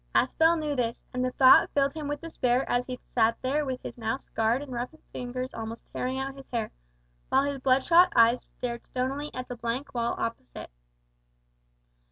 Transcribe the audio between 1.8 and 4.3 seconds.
him with despair as he sat there with his now